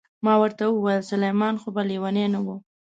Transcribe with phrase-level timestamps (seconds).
[0.25, 2.47] ما ورته وویل: سلمان خو به لیونی نه و؟